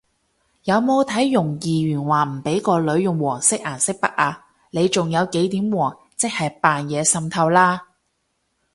[0.63, 4.43] 有冇睇容議員話唔畀個女用黃色顏色筆啊？
[4.71, 7.85] 你仲有幾點黃即係扮嘢滲透啦！？